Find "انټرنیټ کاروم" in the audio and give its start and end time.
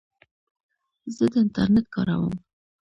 1.43-2.35